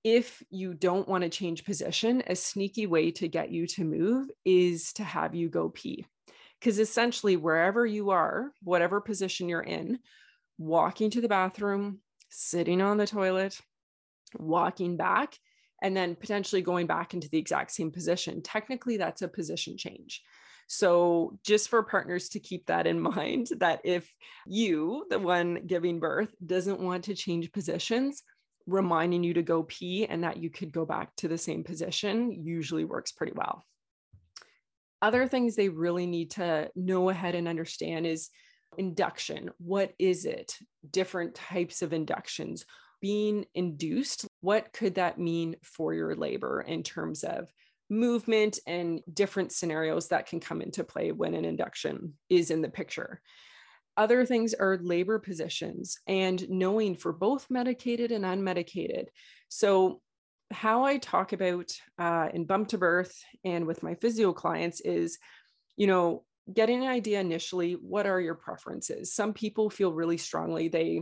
if 0.03 0.41
you 0.49 0.73
don't 0.73 1.07
want 1.07 1.23
to 1.23 1.29
change 1.29 1.65
position, 1.65 2.23
a 2.27 2.35
sneaky 2.35 2.87
way 2.87 3.11
to 3.11 3.27
get 3.27 3.51
you 3.51 3.67
to 3.67 3.83
move 3.83 4.29
is 4.45 4.93
to 4.93 5.03
have 5.03 5.35
you 5.35 5.49
go 5.49 5.69
pee. 5.69 6.05
Because 6.59 6.79
essentially, 6.79 7.37
wherever 7.37 7.85
you 7.85 8.09
are, 8.09 8.51
whatever 8.63 9.01
position 9.01 9.47
you're 9.47 9.61
in, 9.61 9.99
walking 10.57 11.09
to 11.11 11.21
the 11.21 11.27
bathroom, 11.27 11.99
sitting 12.29 12.81
on 12.81 12.97
the 12.97 13.07
toilet, 13.07 13.59
walking 14.37 14.97
back, 14.97 15.37
and 15.81 15.95
then 15.95 16.15
potentially 16.15 16.61
going 16.61 16.85
back 16.85 17.13
into 17.13 17.29
the 17.29 17.37
exact 17.37 17.71
same 17.71 17.91
position, 17.91 18.41
technically, 18.41 18.97
that's 18.97 19.21
a 19.21 19.27
position 19.27 19.77
change. 19.77 20.21
So, 20.67 21.39
just 21.45 21.69
for 21.69 21.81
partners 21.81 22.29
to 22.29 22.39
keep 22.39 22.67
that 22.67 22.87
in 22.87 22.99
mind, 23.15 23.49
that 23.59 23.81
if 23.83 24.11
you, 24.45 25.05
the 25.09 25.19
one 25.19 25.65
giving 25.65 25.99
birth, 25.99 26.33
doesn't 26.45 26.79
want 26.79 27.05
to 27.05 27.15
change 27.15 27.51
positions, 27.51 28.23
reminding 28.67 29.23
you 29.23 29.33
to 29.33 29.41
go 29.41 29.63
pee 29.63 30.05
and 30.05 30.23
that 30.23 30.37
you 30.37 30.49
could 30.49 30.71
go 30.71 30.85
back 30.85 31.15
to 31.15 31.27
the 31.27 31.37
same 31.37 31.63
position 31.63 32.31
usually 32.31 32.85
works 32.85 33.11
pretty 33.11 33.33
well 33.35 33.65
other 35.01 35.27
things 35.27 35.55
they 35.55 35.69
really 35.69 36.05
need 36.05 36.31
to 36.31 36.69
know 36.75 37.09
ahead 37.09 37.35
and 37.35 37.47
understand 37.47 38.05
is 38.05 38.29
induction. 38.77 39.49
What 39.57 39.93
is 39.97 40.25
it? 40.25 40.57
Different 40.89 41.35
types 41.35 41.81
of 41.81 41.93
inductions. 41.93 42.65
Being 43.01 43.45
induced, 43.55 44.27
what 44.41 44.73
could 44.73 44.95
that 44.95 45.17
mean 45.17 45.55
for 45.63 45.93
your 45.93 46.15
labor 46.15 46.61
in 46.61 46.83
terms 46.83 47.23
of 47.23 47.49
movement 47.89 48.59
and 48.67 49.01
different 49.11 49.51
scenarios 49.51 50.09
that 50.09 50.27
can 50.27 50.39
come 50.39 50.61
into 50.61 50.83
play 50.83 51.11
when 51.11 51.33
an 51.33 51.45
induction 51.45 52.13
is 52.29 52.51
in 52.51 52.61
the 52.61 52.69
picture. 52.69 53.21
Other 53.99 54.25
things 54.25 54.53
are 54.53 54.79
labor 54.81 55.19
positions 55.19 55.97
and 56.07 56.49
knowing 56.49 56.95
for 56.95 57.11
both 57.11 57.47
medicated 57.49 58.13
and 58.13 58.23
unmedicated. 58.23 59.07
So, 59.49 59.99
how 60.51 60.85
I 60.85 60.99
talk 60.99 61.33
about 61.33 61.73
uh, 61.99 62.29
in 62.33 62.45
bump 62.45 62.69
to 62.69 62.77
birth 62.77 63.13
and 63.43 63.67
with 63.67 63.83
my 63.83 63.95
physio 63.95 64.31
clients 64.31 64.79
is, 64.79 65.19
you 65.75 65.85
know, 65.85 66.23
getting 66.51 66.81
an 66.81 66.87
idea 66.87 67.19
initially 67.19 67.73
what 67.73 68.07
are 68.07 68.21
your 68.21 68.35
preferences? 68.35 69.13
Some 69.13 69.33
people 69.33 69.69
feel 69.69 69.91
really 69.91 70.17
strongly 70.17 70.69
they 70.69 71.01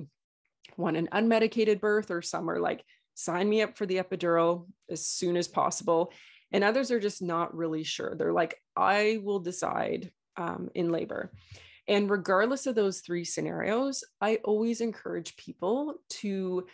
want 0.75 0.98
an 0.98 1.08
unmedicated 1.13 1.80
birth, 1.80 2.10
or 2.10 2.24
some 2.24 2.50
are 2.50 2.60
like, 2.60 2.84
sign 3.13 3.48
me 3.48 3.62
up 3.62 3.77
for 3.77 3.86
the 3.86 3.98
epidural 3.98 4.66
as 4.89 5.06
soon 5.06 5.38
as 5.38 5.48
possible. 5.48 6.12
And 6.51 6.63
others 6.63 6.89
are 6.89 7.00
just 7.00 7.22
not 7.22 7.56
really 7.56 7.84
sure. 7.84 8.16
They're 8.16 8.34
like, 8.34 8.60
I 8.75 9.20
will 9.22 9.39
decide 9.39 10.12
um, 10.36 10.70
in 10.74 10.92
labor. 10.92 11.32
And 11.88 12.10
regardless 12.10 12.67
of 12.67 12.75
those 12.75 13.00
three 13.00 13.24
scenarios, 13.24 14.03
I 14.20 14.38
always 14.44 14.82
encourage 14.82 15.38
people 15.38 15.96
to 16.22 16.67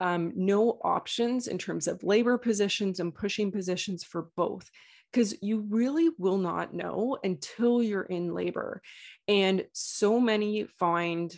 um, 0.00 0.32
know 0.36 0.78
options 0.82 1.48
in 1.48 1.58
terms 1.58 1.88
of 1.88 2.04
labor 2.04 2.38
positions 2.38 3.00
and 3.00 3.14
pushing 3.14 3.50
positions 3.50 4.04
for 4.04 4.28
both, 4.36 4.70
because 5.10 5.34
you 5.42 5.66
really 5.68 6.10
will 6.18 6.38
not 6.38 6.72
know 6.72 7.18
until 7.24 7.82
you're 7.82 8.02
in 8.02 8.32
labor. 8.32 8.80
And 9.26 9.66
so 9.72 10.20
many 10.20 10.64
find 10.78 11.36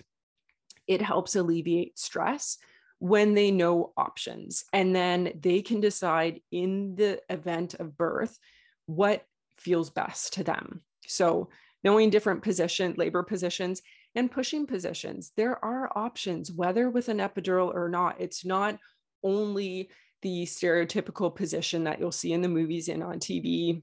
it 0.86 1.00
helps 1.00 1.36
alleviate 1.36 1.98
stress 1.98 2.58
when 2.98 3.32
they 3.34 3.50
know 3.50 3.92
options. 3.96 4.64
And 4.72 4.94
then 4.94 5.32
they 5.40 5.62
can 5.62 5.80
decide 5.80 6.40
in 6.50 6.96
the 6.96 7.20
event 7.30 7.74
of 7.74 7.96
birth 7.96 8.38
what 8.86 9.24
feels 9.56 9.88
best 9.88 10.34
to 10.34 10.44
them. 10.44 10.82
So, 11.06 11.48
knowing 11.82 12.10
different 12.10 12.42
position, 12.42 12.94
labor 12.96 13.22
positions, 13.22 13.82
and 14.14 14.30
pushing 14.30 14.66
positions. 14.66 15.32
There 15.36 15.62
are 15.64 15.90
options, 15.96 16.50
whether 16.52 16.90
with 16.90 17.08
an 17.08 17.18
epidural 17.18 17.74
or 17.74 17.88
not. 17.88 18.20
It's 18.20 18.44
not 18.44 18.78
only 19.22 19.90
the 20.22 20.44
stereotypical 20.44 21.34
position 21.34 21.84
that 21.84 22.00
you'll 22.00 22.12
see 22.12 22.32
in 22.32 22.42
the 22.42 22.48
movies 22.48 22.88
and 22.88 23.02
on 23.02 23.18
TV 23.18 23.82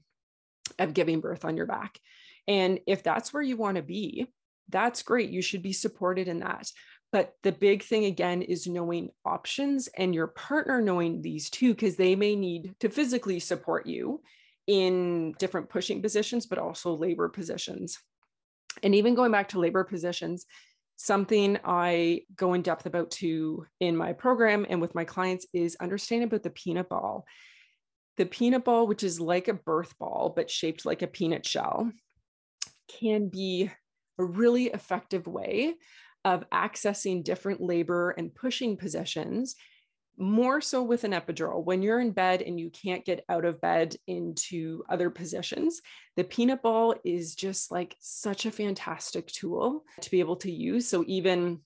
of 0.78 0.94
giving 0.94 1.20
birth 1.20 1.44
on 1.44 1.56
your 1.56 1.66
back. 1.66 1.98
And 2.46 2.80
if 2.86 3.02
that's 3.02 3.32
where 3.32 3.42
you 3.42 3.56
want 3.56 3.76
to 3.76 3.82
be, 3.82 4.26
that's 4.68 5.02
great. 5.02 5.30
You 5.30 5.42
should 5.42 5.62
be 5.62 5.72
supported 5.72 6.28
in 6.28 6.40
that. 6.40 6.70
But 7.10 7.34
the 7.42 7.52
big 7.52 7.82
thing 7.82 8.04
again 8.04 8.42
is 8.42 8.66
knowing 8.66 9.10
options 9.24 9.88
and 9.96 10.14
your 10.14 10.26
partner 10.26 10.80
knowing 10.80 11.22
these 11.22 11.48
too, 11.48 11.72
because 11.72 11.96
they 11.96 12.14
may 12.16 12.36
need 12.36 12.74
to 12.80 12.90
physically 12.90 13.40
support 13.40 13.86
you 13.86 14.20
in 14.68 15.32
different 15.38 15.70
pushing 15.70 16.00
positions, 16.00 16.46
but 16.46 16.58
also 16.58 16.94
labor 16.94 17.28
positions. 17.28 17.98
And 18.82 18.94
even 18.94 19.16
going 19.16 19.32
back 19.32 19.48
to 19.48 19.58
labor 19.58 19.82
positions, 19.82 20.46
something 20.96 21.58
I 21.64 22.22
go 22.36 22.52
in 22.52 22.62
depth 22.62 22.86
about 22.86 23.10
too 23.10 23.66
in 23.80 23.96
my 23.96 24.12
program 24.12 24.66
and 24.68 24.80
with 24.80 24.94
my 24.94 25.04
clients 25.04 25.46
is 25.52 25.76
understanding 25.80 26.28
about 26.28 26.42
the 26.42 26.50
peanut 26.50 26.88
ball. 26.88 27.24
The 28.18 28.26
peanut 28.26 28.64
ball, 28.64 28.86
which 28.86 29.02
is 29.02 29.20
like 29.20 29.48
a 29.48 29.54
birth 29.54 29.98
ball, 29.98 30.32
but 30.36 30.50
shaped 30.50 30.84
like 30.84 31.02
a 31.02 31.06
peanut 31.06 31.46
shell, 31.46 31.90
can 33.00 33.28
be 33.28 33.70
a 34.18 34.24
really 34.24 34.66
effective 34.66 35.26
way 35.26 35.76
of 36.24 36.48
accessing 36.50 37.24
different 37.24 37.60
labor 37.60 38.10
and 38.10 38.34
pushing 38.34 38.76
positions 38.76 39.56
more 40.18 40.60
so 40.60 40.82
with 40.82 41.04
an 41.04 41.12
epidural. 41.12 41.64
When 41.64 41.82
you're 41.82 42.00
in 42.00 42.10
bed 42.10 42.42
and 42.42 42.58
you 42.58 42.70
can't 42.70 43.04
get 43.04 43.24
out 43.28 43.44
of 43.44 43.60
bed 43.60 43.96
into 44.06 44.82
other 44.88 45.10
positions, 45.10 45.80
the 46.16 46.24
peanut 46.24 46.62
ball 46.62 46.94
is 47.04 47.34
just 47.34 47.70
like 47.70 47.96
such 48.00 48.44
a 48.44 48.50
fantastic 48.50 49.28
tool 49.28 49.84
to 50.00 50.10
be 50.10 50.20
able 50.20 50.36
to 50.36 50.50
use. 50.50 50.88
So, 50.88 51.04
even 51.06 51.60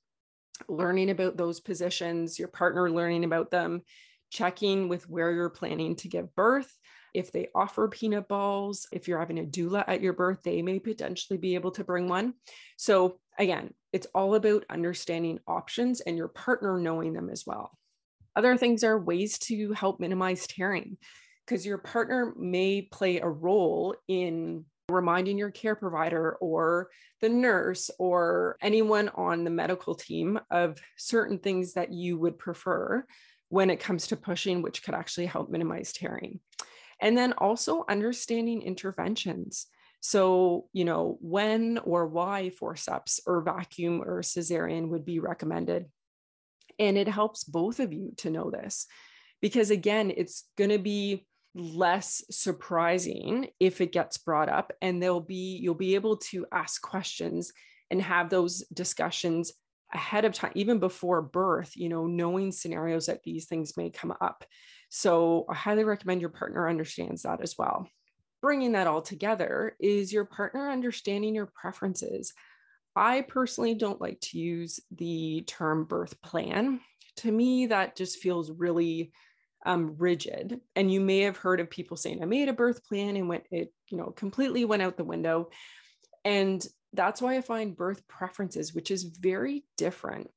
learning 0.68 1.10
about 1.10 1.36
those 1.36 1.60
positions, 1.60 2.38
your 2.38 2.48
partner 2.48 2.90
learning 2.90 3.24
about 3.24 3.50
them, 3.50 3.82
checking 4.30 4.88
with 4.88 5.08
where 5.08 5.32
you're 5.32 5.50
planning 5.50 5.96
to 5.96 6.08
give 6.08 6.34
birth. 6.34 6.72
If 7.14 7.32
they 7.32 7.48
offer 7.54 7.88
peanut 7.88 8.28
balls, 8.28 8.86
if 8.92 9.06
you're 9.06 9.18
having 9.18 9.38
a 9.38 9.44
doula 9.44 9.84
at 9.86 10.00
your 10.00 10.14
birth, 10.14 10.42
they 10.42 10.62
may 10.62 10.78
potentially 10.78 11.38
be 11.38 11.54
able 11.54 11.70
to 11.72 11.84
bring 11.84 12.08
one. 12.08 12.34
So, 12.76 13.18
again, 13.38 13.74
it's 13.92 14.06
all 14.14 14.34
about 14.34 14.64
understanding 14.70 15.40
options 15.46 16.00
and 16.00 16.16
your 16.16 16.28
partner 16.28 16.78
knowing 16.78 17.12
them 17.12 17.28
as 17.28 17.44
well. 17.46 17.76
Other 18.36 18.56
things 18.56 18.84
are 18.84 18.98
ways 18.98 19.38
to 19.40 19.72
help 19.72 20.00
minimize 20.00 20.46
tearing 20.46 20.96
because 21.46 21.66
your 21.66 21.78
partner 21.78 22.32
may 22.36 22.82
play 22.82 23.20
a 23.20 23.28
role 23.28 23.94
in 24.08 24.64
reminding 24.88 25.38
your 25.38 25.50
care 25.50 25.74
provider 25.74 26.36
or 26.40 26.88
the 27.20 27.28
nurse 27.28 27.90
or 27.98 28.56
anyone 28.60 29.08
on 29.14 29.44
the 29.44 29.50
medical 29.50 29.94
team 29.94 30.38
of 30.50 30.78
certain 30.96 31.38
things 31.38 31.74
that 31.74 31.92
you 31.92 32.18
would 32.18 32.38
prefer 32.38 33.04
when 33.48 33.70
it 33.70 33.80
comes 33.80 34.06
to 34.08 34.16
pushing, 34.16 34.62
which 34.62 34.82
could 34.82 34.94
actually 34.94 35.26
help 35.26 35.50
minimize 35.50 35.92
tearing. 35.92 36.40
And 37.00 37.18
then 37.18 37.32
also 37.34 37.84
understanding 37.88 38.62
interventions. 38.62 39.66
So, 40.00 40.68
you 40.72 40.84
know, 40.84 41.18
when 41.20 41.78
or 41.78 42.06
why 42.06 42.50
forceps 42.50 43.20
or 43.26 43.42
vacuum 43.42 44.02
or 44.02 44.22
cesarean 44.22 44.88
would 44.88 45.04
be 45.04 45.20
recommended. 45.20 45.86
And 46.78 46.96
it 46.96 47.08
helps 47.08 47.44
both 47.44 47.80
of 47.80 47.92
you 47.92 48.12
to 48.18 48.30
know 48.30 48.50
this 48.50 48.86
because, 49.40 49.70
again, 49.70 50.12
it's 50.16 50.44
going 50.56 50.70
to 50.70 50.78
be 50.78 51.26
less 51.54 52.24
surprising 52.30 53.48
if 53.60 53.80
it 53.80 53.92
gets 53.92 54.16
brought 54.18 54.48
up 54.48 54.72
and 54.80 55.02
there'll 55.02 55.20
be 55.20 55.58
you'll 55.60 55.74
be 55.74 55.94
able 55.94 56.16
to 56.16 56.46
ask 56.50 56.80
questions 56.80 57.52
and 57.90 58.00
have 58.00 58.30
those 58.30 58.60
discussions 58.72 59.52
ahead 59.92 60.24
of 60.24 60.32
time 60.32 60.52
even 60.54 60.78
before 60.78 61.20
birth 61.20 61.72
you 61.76 61.90
know 61.90 62.06
knowing 62.06 62.50
scenarios 62.50 63.06
that 63.06 63.22
these 63.22 63.46
things 63.46 63.76
may 63.76 63.90
come 63.90 64.14
up. 64.20 64.44
So 64.88 65.44
i 65.48 65.54
highly 65.54 65.84
recommend 65.84 66.20
your 66.20 66.30
partner 66.30 66.68
understands 66.68 67.22
that 67.22 67.42
as 67.42 67.56
well. 67.58 67.86
Bringing 68.40 68.72
that 68.72 68.86
all 68.86 69.02
together 69.02 69.76
is 69.78 70.12
your 70.12 70.24
partner 70.24 70.70
understanding 70.70 71.34
your 71.34 71.50
preferences 71.54 72.32
I 72.94 73.22
personally 73.22 73.74
don't 73.74 74.00
like 74.00 74.20
to 74.20 74.38
use 74.38 74.80
the 74.90 75.44
term 75.46 75.84
birth 75.84 76.20
plan. 76.22 76.80
To 77.16 77.32
me, 77.32 77.66
that 77.66 77.96
just 77.96 78.18
feels 78.18 78.50
really 78.50 79.12
um, 79.64 79.94
rigid. 79.98 80.60
And 80.76 80.92
you 80.92 81.00
may 81.00 81.20
have 81.20 81.36
heard 81.36 81.60
of 81.60 81.70
people 81.70 81.96
saying, 81.96 82.22
I 82.22 82.26
made 82.26 82.48
a 82.48 82.52
birth 82.52 82.84
plan 82.84 83.16
and 83.16 83.28
went, 83.28 83.44
it, 83.50 83.72
you 83.88 83.98
know, 83.98 84.10
completely 84.10 84.64
went 84.64 84.82
out 84.82 84.96
the 84.96 85.04
window. 85.04 85.50
And 86.24 86.64
that's 86.92 87.22
why 87.22 87.36
I 87.36 87.40
find 87.40 87.76
birth 87.76 88.06
preferences, 88.08 88.74
which 88.74 88.90
is 88.90 89.04
very 89.04 89.64
different. 89.78 90.30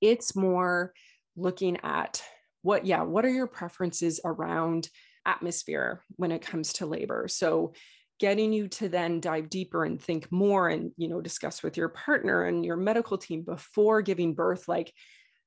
It's 0.00 0.34
more 0.34 0.92
looking 1.36 1.78
at 1.82 2.22
what, 2.62 2.84
yeah, 2.86 3.02
what 3.02 3.24
are 3.24 3.30
your 3.30 3.46
preferences 3.46 4.20
around 4.24 4.88
atmosphere 5.24 6.02
when 6.16 6.32
it 6.32 6.42
comes 6.42 6.72
to 6.74 6.86
labor? 6.86 7.28
So 7.28 7.74
getting 8.20 8.52
you 8.52 8.68
to 8.68 8.88
then 8.88 9.18
dive 9.18 9.50
deeper 9.50 9.84
and 9.84 10.00
think 10.00 10.30
more 10.30 10.68
and 10.68 10.92
you 10.96 11.08
know 11.08 11.20
discuss 11.20 11.62
with 11.62 11.76
your 11.76 11.88
partner 11.88 12.44
and 12.44 12.64
your 12.64 12.76
medical 12.76 13.18
team 13.18 13.42
before 13.42 14.02
giving 14.02 14.34
birth 14.34 14.68
like 14.68 14.92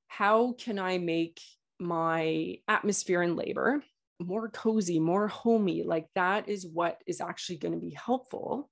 how 0.07 0.53
can 0.59 0.77
i 0.77 0.97
make 0.97 1.39
my 1.79 2.55
atmosphere 2.67 3.21
in 3.21 3.35
labor 3.35 3.81
more 4.19 4.49
cozy 4.49 4.99
more 4.99 5.27
homey? 5.27 5.83
Like 5.83 6.07
that 6.15 6.49
is 6.49 6.65
what 6.65 7.01
is 7.05 7.21
actually 7.21 7.57
going 7.57 7.73
to 7.73 7.79
be 7.79 7.91
helpful 7.91 8.69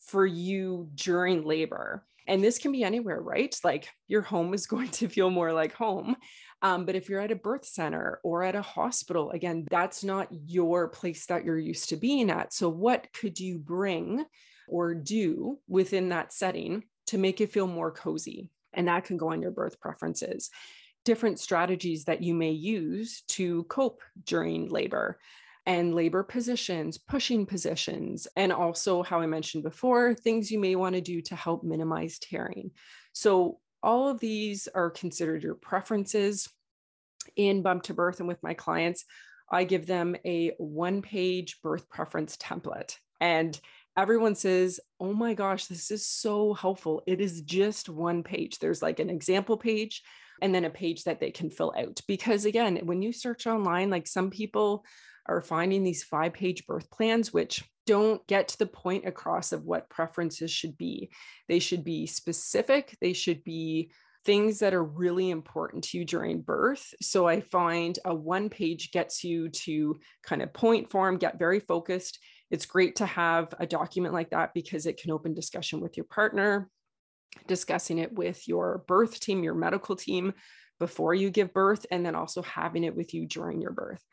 for 0.00 0.26
you 0.26 0.88
during 0.94 1.44
labor. 1.44 2.04
And 2.26 2.42
this 2.44 2.58
can 2.58 2.72
be 2.72 2.84
anywhere 2.84 3.20
right? 3.20 3.54
Like 3.64 3.88
your 4.06 4.22
home 4.22 4.54
is 4.54 4.66
going 4.74 4.88
to 4.90 5.08
feel 5.08 5.30
more 5.30 5.52
like 5.52 5.72
home 5.74 6.16
um, 6.62 6.84
but 6.84 6.96
if 6.96 7.08
you're 7.08 7.20
at 7.20 7.30
a 7.30 7.36
birth 7.36 7.64
center 7.64 8.20
or 8.24 8.42
at 8.42 8.56
a 8.56 8.62
hospital, 8.62 9.30
again, 9.30 9.66
that's 9.70 10.02
not 10.02 10.28
your 10.46 10.88
place 10.88 11.26
that 11.26 11.44
you're 11.44 11.58
used 11.58 11.90
to 11.90 11.96
being 11.96 12.30
at. 12.30 12.52
So, 12.52 12.68
what 12.68 13.06
could 13.12 13.38
you 13.38 13.58
bring 13.58 14.24
or 14.66 14.94
do 14.94 15.58
within 15.68 16.08
that 16.08 16.32
setting 16.32 16.84
to 17.06 17.18
make 17.18 17.40
it 17.40 17.52
feel 17.52 17.66
more 17.66 17.92
cozy? 17.92 18.50
And 18.72 18.88
that 18.88 19.04
can 19.04 19.16
go 19.16 19.30
on 19.30 19.40
your 19.40 19.52
birth 19.52 19.80
preferences. 19.80 20.50
Different 21.04 21.38
strategies 21.38 22.04
that 22.04 22.22
you 22.22 22.34
may 22.34 22.50
use 22.50 23.22
to 23.28 23.62
cope 23.64 24.02
during 24.24 24.68
labor 24.68 25.18
and 25.64 25.94
labor 25.94 26.22
positions, 26.22 26.98
pushing 26.98 27.46
positions, 27.46 28.26
and 28.36 28.52
also, 28.52 29.02
how 29.02 29.20
I 29.20 29.26
mentioned 29.26 29.62
before, 29.62 30.14
things 30.14 30.50
you 30.50 30.58
may 30.58 30.74
want 30.74 30.96
to 30.96 31.00
do 31.00 31.20
to 31.22 31.36
help 31.36 31.62
minimize 31.62 32.18
tearing. 32.18 32.72
So, 33.12 33.60
all 33.82 34.08
of 34.08 34.20
these 34.20 34.68
are 34.74 34.90
considered 34.90 35.42
your 35.42 35.54
preferences. 35.54 36.48
In 37.36 37.62
bump 37.62 37.82
to 37.84 37.94
birth 37.94 38.20
and 38.20 38.28
with 38.28 38.42
my 38.42 38.54
clients 38.54 39.04
i 39.50 39.64
give 39.64 39.86
them 39.86 40.16
a 40.24 40.52
one 40.58 41.02
page 41.02 41.60
birth 41.62 41.88
preference 41.88 42.36
template 42.36 42.96
and 43.20 43.60
everyone 43.96 44.34
says 44.34 44.80
oh 45.00 45.12
my 45.12 45.34
gosh 45.34 45.66
this 45.66 45.90
is 45.90 46.06
so 46.06 46.54
helpful. 46.54 47.02
It 47.06 47.20
is 47.20 47.42
just 47.42 47.88
one 47.88 48.22
page. 48.22 48.58
There's 48.58 48.82
like 48.82 49.00
an 49.00 49.10
example 49.10 49.56
page 49.56 50.02
and 50.40 50.54
then 50.54 50.64
a 50.64 50.70
page 50.70 51.04
that 51.04 51.20
they 51.20 51.30
can 51.30 51.50
fill 51.50 51.74
out 51.76 52.00
because 52.06 52.44
again 52.44 52.78
when 52.84 53.02
you 53.02 53.12
search 53.12 53.46
online 53.46 53.90
like 53.90 54.06
some 54.06 54.30
people 54.30 54.84
are 55.26 55.42
finding 55.42 55.82
these 55.82 56.02
five 56.02 56.32
page 56.32 56.66
birth 56.66 56.90
plans, 56.90 57.32
which 57.32 57.62
don't 57.88 58.24
get 58.26 58.48
to 58.48 58.58
the 58.58 58.66
point 58.66 59.06
across 59.06 59.50
of 59.52 59.64
what 59.64 59.88
preferences 59.88 60.50
should 60.50 60.76
be. 60.76 61.10
They 61.48 61.58
should 61.58 61.84
be 61.84 62.06
specific, 62.06 62.98
they 63.00 63.14
should 63.14 63.42
be 63.44 63.90
things 64.26 64.58
that 64.58 64.74
are 64.74 64.84
really 64.84 65.30
important 65.30 65.84
to 65.84 65.96
you 65.96 66.04
during 66.04 66.42
birth. 66.42 66.92
So 67.00 67.26
I 67.26 67.40
find 67.40 67.98
a 68.04 68.14
one 68.14 68.50
page 68.50 68.90
gets 68.92 69.24
you 69.24 69.48
to 69.48 69.98
kind 70.22 70.42
of 70.42 70.52
point 70.52 70.90
form, 70.90 71.16
get 71.16 71.38
very 71.38 71.60
focused. 71.60 72.18
It's 72.50 72.66
great 72.66 72.96
to 72.96 73.06
have 73.06 73.54
a 73.58 73.66
document 73.66 74.12
like 74.12 74.30
that 74.30 74.52
because 74.52 74.84
it 74.84 75.00
can 75.00 75.12
open 75.12 75.32
discussion 75.32 75.80
with 75.80 75.96
your 75.96 76.04
partner, 76.04 76.68
discussing 77.46 77.96
it 77.96 78.12
with 78.12 78.46
your 78.46 78.84
birth 78.86 79.18
team, 79.18 79.42
your 79.42 79.54
medical 79.54 79.96
team 79.96 80.34
before 80.78 81.14
you 81.14 81.30
give 81.30 81.54
birth, 81.54 81.86
and 81.90 82.04
then 82.04 82.14
also 82.14 82.42
having 82.42 82.84
it 82.84 82.94
with 82.94 83.14
you 83.14 83.26
during 83.26 83.62
your 83.62 83.72
birth. 83.72 84.04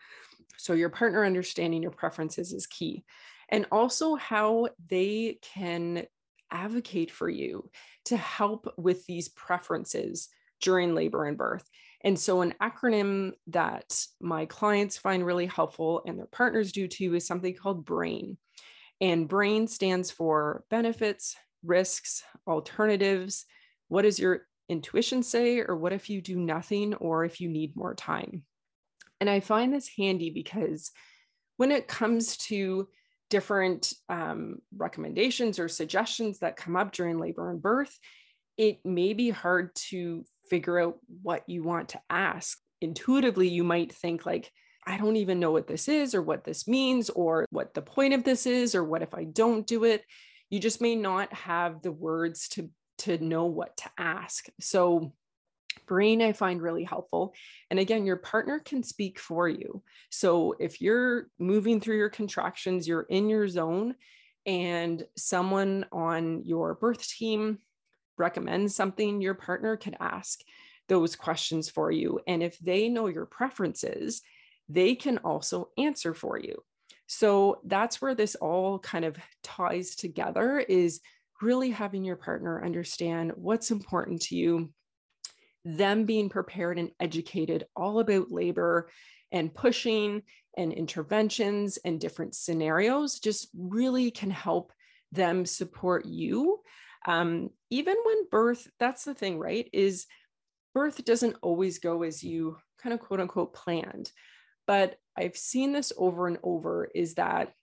So 0.57 0.73
your 0.73 0.89
partner 0.89 1.25
understanding 1.25 1.81
your 1.81 1.91
preferences 1.91 2.53
is 2.53 2.67
key. 2.67 3.03
And 3.49 3.67
also 3.71 4.15
how 4.15 4.69
they 4.89 5.39
can 5.41 6.07
advocate 6.51 7.11
for 7.11 7.29
you 7.29 7.69
to 8.05 8.17
help 8.17 8.73
with 8.77 9.05
these 9.05 9.29
preferences 9.29 10.29
during 10.61 10.95
labor 10.95 11.25
and 11.25 11.37
birth. 11.37 11.67
And 12.01 12.17
so, 12.19 12.41
an 12.41 12.53
acronym 12.61 13.31
that 13.47 14.05
my 14.21 14.45
clients 14.45 14.97
find 14.97 15.25
really 15.25 15.47
helpful 15.47 16.03
and 16.05 16.17
their 16.17 16.27
partners 16.27 16.71
do 16.71 16.87
too 16.87 17.15
is 17.15 17.25
something 17.25 17.55
called 17.55 17.85
BRAIN. 17.85 18.37
And 19.01 19.27
BRAIN 19.27 19.67
stands 19.67 20.11
for 20.11 20.63
benefits, 20.69 21.35
risks, 21.63 22.23
alternatives. 22.47 23.45
What 23.87 24.03
does 24.03 24.19
your 24.19 24.41
intuition 24.69 25.23
say? 25.23 25.59
Or 25.59 25.75
what 25.75 25.93
if 25.93 26.09
you 26.09 26.21
do 26.21 26.37
nothing 26.37 26.93
or 26.95 27.25
if 27.25 27.41
you 27.41 27.49
need 27.49 27.75
more 27.75 27.95
time? 27.95 28.43
And 29.19 29.29
I 29.29 29.39
find 29.39 29.73
this 29.73 29.89
handy 29.97 30.29
because 30.29 30.91
when 31.57 31.71
it 31.71 31.87
comes 31.87 32.37
to 32.37 32.87
different 33.29 33.93
um, 34.09 34.57
recommendations 34.75 35.59
or 35.59 35.67
suggestions 35.67 36.39
that 36.39 36.57
come 36.57 36.75
up 36.75 36.91
during 36.91 37.17
labor 37.17 37.49
and 37.49 37.61
birth, 37.61 37.97
it 38.57 38.79
may 38.85 39.13
be 39.13 39.29
hard 39.29 39.73
to 39.75 40.23
figure 40.49 40.79
out 40.79 40.97
what 41.23 41.43
you 41.47 41.63
want 41.63 41.89
to 41.89 42.01
ask. 42.09 42.57
Intuitively, 42.81 43.47
you 43.47 43.63
might 43.63 43.93
think, 43.93 44.25
like, 44.25 44.51
I 44.85 44.97
don't 44.97 45.15
even 45.15 45.39
know 45.39 45.51
what 45.51 45.67
this 45.67 45.87
is 45.87 46.13
or 46.13 46.21
what 46.21 46.43
this 46.43 46.67
means 46.67 47.09
or 47.09 47.45
what 47.49 47.73
the 47.73 47.81
point 47.81 48.13
of 48.13 48.23
this 48.23 48.45
is 48.45 48.75
or 48.75 48.83
what 48.83 49.01
if 49.01 49.13
I 49.13 49.23
don't 49.23 49.65
do 49.65 49.83
it. 49.83 50.03
You 50.49 50.59
just 50.59 50.79
may 50.81 50.95
not 50.95 51.33
have 51.33 51.81
the 51.81 51.91
words 51.91 52.47
to 52.49 52.69
to 52.99 53.17
know 53.17 53.45
what 53.45 53.75
to 53.77 53.89
ask. 53.97 54.45
So 54.61 55.13
brain 55.85 56.21
I 56.21 56.33
find 56.33 56.61
really 56.61 56.83
helpful. 56.83 57.33
And 57.69 57.79
again, 57.79 58.05
your 58.05 58.17
partner 58.17 58.59
can 58.59 58.83
speak 58.83 59.19
for 59.19 59.47
you. 59.47 59.83
So 60.09 60.55
if 60.59 60.81
you're 60.81 61.27
moving 61.39 61.79
through 61.79 61.97
your 61.97 62.09
contractions, 62.09 62.87
you're 62.87 63.07
in 63.09 63.29
your 63.29 63.47
zone, 63.47 63.95
and 64.45 65.03
someone 65.17 65.85
on 65.91 66.43
your 66.43 66.75
birth 66.75 67.07
team 67.07 67.59
recommends 68.17 68.75
something, 68.75 69.21
your 69.21 69.33
partner 69.33 69.75
could 69.75 69.97
ask 69.99 70.41
those 70.87 71.15
questions 71.15 71.69
for 71.69 71.91
you. 71.91 72.19
And 72.27 72.43
if 72.43 72.59
they 72.59 72.89
know 72.89 73.07
your 73.07 73.25
preferences, 73.25 74.21
they 74.69 74.95
can 74.95 75.17
also 75.19 75.69
answer 75.77 76.13
for 76.13 76.37
you. 76.37 76.63
So 77.07 77.61
that's 77.65 78.01
where 78.01 78.15
this 78.15 78.35
all 78.35 78.79
kind 78.79 79.05
of 79.05 79.17
ties 79.43 79.95
together 79.95 80.59
is 80.59 81.01
really 81.41 81.69
having 81.71 82.03
your 82.03 82.15
partner 82.15 82.63
understand 82.63 83.31
what's 83.35 83.71
important 83.71 84.21
to 84.23 84.35
you 84.35 84.69
them 85.65 86.05
being 86.05 86.29
prepared 86.29 86.77
and 86.77 86.91
educated 86.99 87.65
all 87.75 87.99
about 87.99 88.31
labor 88.31 88.89
and 89.31 89.53
pushing 89.53 90.21
and 90.57 90.71
interventions 90.71 91.77
and 91.83 91.99
different 91.99 92.35
scenarios 92.35 93.19
just 93.19 93.49
really 93.57 94.11
can 94.11 94.29
help 94.29 94.71
them 95.11 95.45
support 95.45 96.05
you. 96.05 96.61
Um, 97.07 97.49
even 97.69 97.95
when 98.03 98.29
birth, 98.29 98.67
that's 98.79 99.03
the 99.03 99.13
thing, 99.13 99.39
right? 99.39 99.67
Is 99.73 100.05
birth 100.73 101.03
doesn't 101.03 101.37
always 101.41 101.79
go 101.79 102.03
as 102.03 102.23
you 102.23 102.57
kind 102.81 102.93
of 102.93 102.99
quote 102.99 103.19
unquote 103.19 103.53
planned. 103.53 104.11
But 104.67 104.95
I've 105.17 105.37
seen 105.37 105.73
this 105.73 105.91
over 105.97 106.27
and 106.27 106.37
over 106.43 106.89
is 106.93 107.15
that 107.15 107.53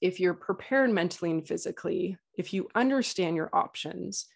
if 0.00 0.18
you're 0.18 0.34
prepared 0.34 0.90
mentally 0.90 1.30
and 1.30 1.46
physically, 1.46 2.16
if 2.34 2.52
you 2.52 2.68
understand 2.74 3.36
your 3.36 3.50
options, 3.52 4.26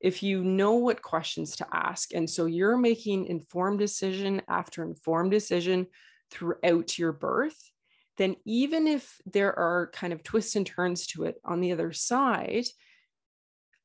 if 0.00 0.22
you 0.22 0.44
know 0.44 0.74
what 0.74 1.02
questions 1.02 1.56
to 1.56 1.66
ask. 1.72 2.12
And 2.14 2.28
so 2.28 2.46
you're 2.46 2.76
making 2.76 3.26
informed 3.26 3.78
decision 3.78 4.42
after 4.48 4.82
informed 4.82 5.30
decision 5.30 5.86
throughout 6.30 6.98
your 6.98 7.12
birth, 7.12 7.56
then 8.16 8.36
even 8.44 8.86
if 8.86 9.20
there 9.26 9.58
are 9.58 9.90
kind 9.92 10.12
of 10.12 10.22
twists 10.22 10.56
and 10.56 10.66
turns 10.66 11.06
to 11.08 11.24
it 11.24 11.36
on 11.44 11.60
the 11.60 11.72
other 11.72 11.92
side, 11.92 12.64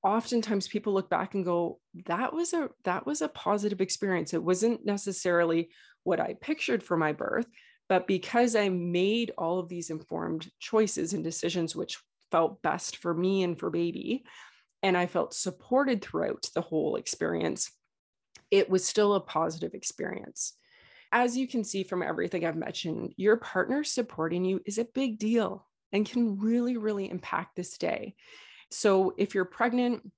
oftentimes 0.03 0.67
people 0.67 0.93
look 0.93 1.09
back 1.09 1.35
and 1.35 1.43
go 1.45 1.79
that 2.05 2.33
was 2.33 2.53
a 2.53 2.69
that 2.83 3.05
was 3.05 3.21
a 3.21 3.27
positive 3.27 3.81
experience 3.81 4.33
it 4.33 4.41
wasn't 4.41 4.85
necessarily 4.85 5.69
what 6.03 6.21
i 6.21 6.33
pictured 6.39 6.81
for 6.81 6.95
my 6.95 7.11
birth 7.11 7.45
but 7.89 8.07
because 8.07 8.55
i 8.55 8.69
made 8.69 9.31
all 9.37 9.59
of 9.59 9.67
these 9.67 9.89
informed 9.89 10.49
choices 10.59 11.13
and 11.13 11.23
decisions 11.23 11.75
which 11.75 11.99
felt 12.31 12.61
best 12.61 12.97
for 12.97 13.13
me 13.13 13.43
and 13.43 13.59
for 13.59 13.69
baby 13.69 14.23
and 14.81 14.97
I 14.97 15.07
felt 15.07 15.33
supported 15.33 16.01
throughout 16.01 16.49
the 16.53 16.61
whole 16.61 16.95
experience, 16.95 17.71
it 18.51 18.69
was 18.69 18.85
still 18.85 19.13
a 19.13 19.19
positive 19.19 19.73
experience. 19.73 20.53
As 21.11 21.35
you 21.35 21.47
can 21.47 21.63
see 21.63 21.83
from 21.83 22.03
everything 22.03 22.45
I've 22.45 22.55
mentioned, 22.55 23.13
your 23.17 23.37
partner 23.37 23.83
supporting 23.83 24.45
you 24.45 24.61
is 24.65 24.77
a 24.77 24.85
big 24.85 25.17
deal 25.17 25.67
and 25.91 26.07
can 26.07 26.39
really, 26.39 26.77
really 26.77 27.09
impact 27.09 27.55
this 27.55 27.77
day. 27.77 28.15
So 28.71 29.13
if 29.17 29.33
you're 29.33 29.45
pregnant 29.45 30.11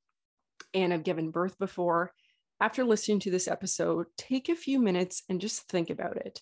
and 0.73 0.91
have 0.91 1.03
given 1.03 1.31
birth 1.31 1.57
before, 1.57 2.11
after 2.59 2.83
listening 2.83 3.19
to 3.21 3.31
this 3.31 3.47
episode, 3.47 4.05
take 4.17 4.49
a 4.49 4.55
few 4.55 4.79
minutes 4.79 5.23
and 5.29 5.41
just 5.41 5.67
think 5.69 5.89
about 5.89 6.17
it. 6.17 6.41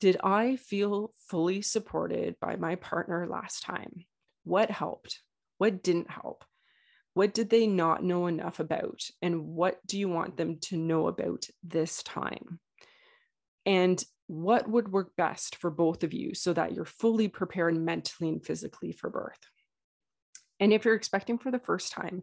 Did 0.00 0.16
I 0.22 0.56
feel 0.56 1.12
fully 1.28 1.60
supported 1.60 2.36
by 2.40 2.56
my 2.56 2.76
partner 2.76 3.26
last 3.28 3.62
time? 3.62 4.04
What 4.44 4.70
helped? 4.70 5.20
What 5.58 5.82
didn't 5.82 6.10
help? 6.10 6.44
What 7.20 7.34
did 7.34 7.50
they 7.50 7.66
not 7.66 8.02
know 8.02 8.28
enough 8.28 8.60
about? 8.60 9.02
And 9.20 9.48
what 9.48 9.86
do 9.86 9.98
you 9.98 10.08
want 10.08 10.38
them 10.38 10.56
to 10.62 10.78
know 10.78 11.06
about 11.06 11.44
this 11.62 12.02
time? 12.02 12.60
And 13.66 14.02
what 14.26 14.66
would 14.66 14.90
work 14.90 15.14
best 15.18 15.56
for 15.56 15.70
both 15.70 16.02
of 16.02 16.14
you 16.14 16.34
so 16.34 16.54
that 16.54 16.72
you're 16.72 16.86
fully 16.86 17.28
prepared 17.28 17.76
mentally 17.76 18.30
and 18.30 18.42
physically 18.42 18.92
for 18.92 19.10
birth? 19.10 19.38
And 20.60 20.72
if 20.72 20.86
you're 20.86 20.94
expecting 20.94 21.36
for 21.36 21.50
the 21.50 21.58
first 21.58 21.92
time, 21.92 22.22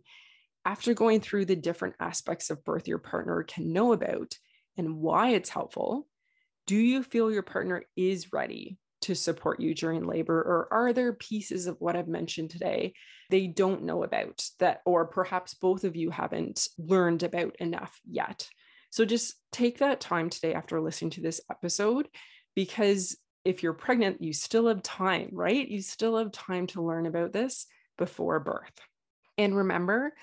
after 0.65 0.95
going 0.95 1.21
through 1.21 1.45
the 1.45 1.55
different 1.55 1.93
aspects 1.99 2.49
of 2.49 2.65
birth 2.65 2.87
your 2.87 2.97
partner 2.97 3.43
can 3.43 3.71
know 3.71 3.93
about 3.93 4.33
and 4.77 4.97
why 4.97 5.29
it's 5.29 5.49
helpful, 5.49 6.07
do 6.65 6.75
you 6.75 7.03
feel 7.03 7.31
your 7.31 7.43
partner 7.43 7.83
is 7.95 8.33
ready 8.33 8.79
to 9.07 9.15
support 9.15 9.59
you 9.59 9.73
during 9.73 10.05
labor? 10.05 10.37
Or 10.37 10.67
are 10.71 10.93
there 10.93 11.11
pieces 11.11 11.65
of 11.67 11.75
what 11.79 11.95
I've 11.95 12.07
mentioned 12.07 12.51
today 12.51 12.93
they 13.29 13.47
don't 13.47 13.83
know 13.83 14.03
about 14.03 14.45
that, 14.59 14.81
or 14.85 15.05
perhaps 15.05 15.53
both 15.53 15.83
of 15.83 15.97
you 15.97 16.11
haven't 16.11 16.67
learned 16.77 17.23
about 17.23 17.55
enough 17.57 17.99
yet? 18.09 18.47
So 18.89 19.03
just 19.03 19.35
take 19.51 19.79
that 19.79 19.99
time 19.99 20.29
today 20.29 20.53
after 20.53 20.79
listening 20.79 21.11
to 21.11 21.21
this 21.21 21.41
episode, 21.51 22.07
because 22.55 23.17
if 23.43 23.63
you're 23.63 23.73
pregnant, 23.73 24.21
you 24.21 24.33
still 24.33 24.67
have 24.67 24.81
time, 24.83 25.29
right? 25.33 25.67
You 25.67 25.81
still 25.81 26.17
have 26.17 26.31
time 26.31 26.67
to 26.67 26.81
learn 26.81 27.05
about 27.05 27.33
this 27.33 27.65
before 27.97 28.39
birth. 28.39 28.79
And 29.37 29.55
remember, 29.55 30.13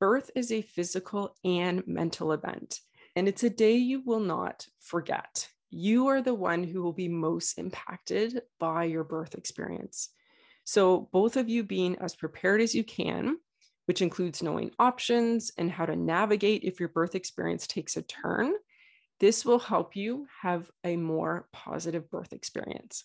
birth 0.00 0.30
is 0.34 0.50
a 0.50 0.62
physical 0.62 1.36
and 1.44 1.86
mental 1.86 2.32
event, 2.32 2.80
and 3.14 3.28
it's 3.28 3.44
a 3.44 3.50
day 3.50 3.76
you 3.76 4.02
will 4.04 4.20
not 4.20 4.66
forget 4.80 5.48
you 5.72 6.08
are 6.08 6.22
the 6.22 6.34
one 6.34 6.62
who 6.62 6.82
will 6.82 6.92
be 6.92 7.08
most 7.08 7.58
impacted 7.58 8.42
by 8.60 8.84
your 8.84 9.04
birth 9.04 9.34
experience. 9.34 10.10
So, 10.64 11.08
both 11.12 11.36
of 11.36 11.48
you 11.48 11.64
being 11.64 11.96
as 11.96 12.14
prepared 12.14 12.60
as 12.60 12.74
you 12.74 12.84
can, 12.84 13.38
which 13.86 14.02
includes 14.02 14.42
knowing 14.42 14.70
options 14.78 15.50
and 15.58 15.70
how 15.70 15.86
to 15.86 15.96
navigate 15.96 16.62
if 16.62 16.78
your 16.78 16.88
birth 16.88 17.14
experience 17.14 17.66
takes 17.66 17.96
a 17.96 18.02
turn, 18.02 18.52
this 19.18 19.44
will 19.44 19.58
help 19.58 19.96
you 19.96 20.26
have 20.42 20.70
a 20.84 20.96
more 20.96 21.48
positive 21.52 22.10
birth 22.10 22.32
experience. 22.32 23.04